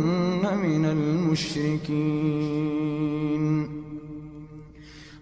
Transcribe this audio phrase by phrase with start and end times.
[0.55, 1.81] من المشركين.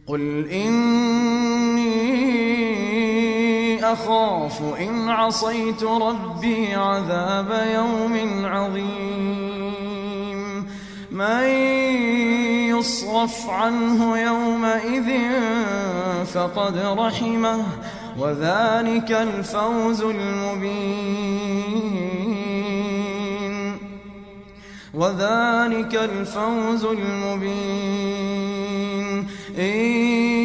[0.07, 1.89] قل إني
[3.93, 9.49] أخاف إن عصيت ربي عذاب يوم عظيم.
[11.11, 11.43] من
[12.77, 15.09] يصرف عنه يومئذ
[16.25, 17.65] فقد رحمه
[18.19, 22.08] وذلك الفوز المبين.
[24.93, 28.29] وذلك الفوز المبين.
[29.59, 29.79] إن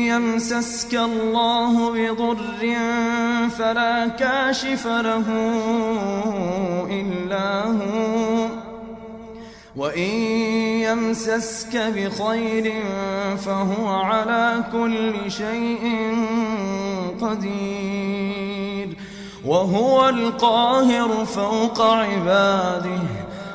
[0.07, 2.77] يمسسك الله بضر
[3.59, 5.25] فلا كاشف له
[6.91, 8.47] إلا هو.
[9.77, 10.11] وإن
[10.81, 12.73] يمسسك بخير
[13.37, 16.17] فهو على كل شيء
[17.21, 18.89] قدير.
[19.45, 23.24] وهو القاهر فوق عباده.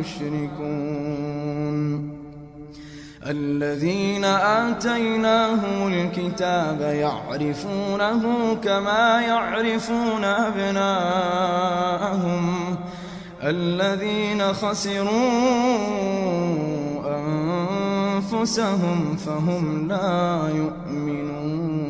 [0.00, 0.60] مما تشركون
[3.26, 11.16] الذين آتيناهم الكتاب يعرفونه كما يعرفون أبناءهم.
[13.42, 15.10] الذين خسروا
[17.18, 21.89] أنفسهم فهم لا يؤمنون.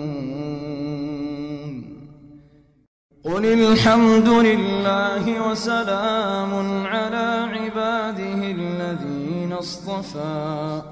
[3.24, 10.82] قل الحمد لله وسلام على عباده الذين اصطفى.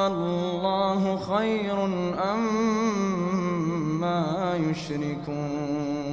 [0.00, 1.84] الله خير
[2.32, 4.24] أما
[4.70, 6.04] يشركون.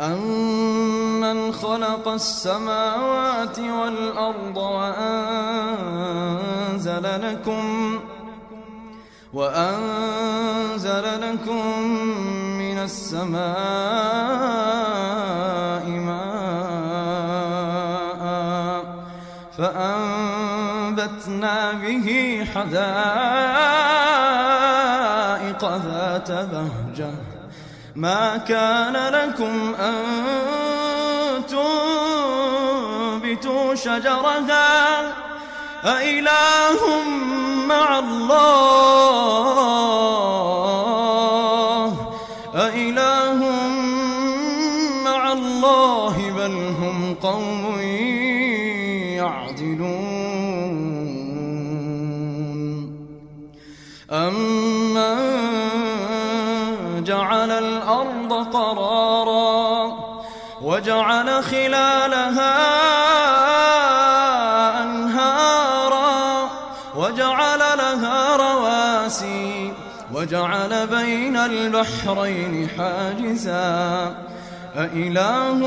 [0.00, 5.72] أمن خلق السماوات والأرض وأنزل
[7.02, 7.98] لكم
[9.32, 11.78] وأنزل لكم
[12.58, 13.50] من السماء
[15.88, 16.30] ماء
[19.58, 22.08] فأنبتنا به
[22.54, 23.20] حدائق
[25.64, 27.10] ذات بهجة.
[27.96, 30.04] ما كان لكم أن
[33.20, 35.19] تنبتوا شجرها
[35.84, 37.04] أإله
[37.66, 38.40] مع الله؟
[42.54, 43.40] أإله
[45.04, 47.80] مع الله بل هم قوم
[49.16, 50.20] يعدلون.
[54.12, 55.16] أمن
[57.04, 59.92] جعل الأرض قرارا
[60.62, 62.80] وجعل خلالها
[67.10, 69.72] وجعل لها رواسي
[70.14, 74.14] وجعل بين البحرين حاجزا
[74.76, 75.58] أإله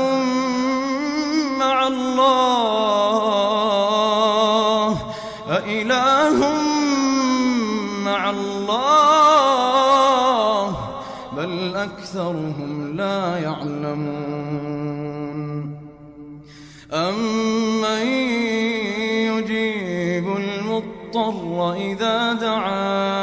[1.58, 2.94] مع الله
[5.50, 6.52] أإله
[8.04, 9.54] مع الله
[11.36, 14.64] بل أكثرهم لا يعلمون
[16.92, 17.63] أمن
[21.16, 23.14] المضطر إذا دعاه.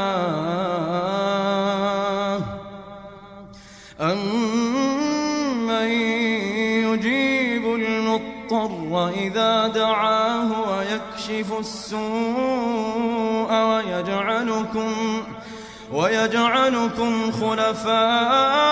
[4.01, 5.91] أمن
[6.87, 14.91] يجيب المضطر إذا دعاه ويكشف السوء ويجعلكم
[15.91, 18.71] ويجعلكم خلفاء.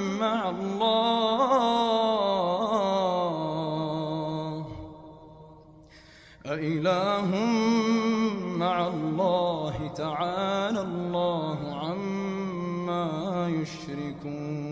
[0.21, 2.11] مع الله.
[6.45, 7.29] أإله
[8.57, 13.07] مع الله تعالى الله عما
[13.49, 14.70] يشركون.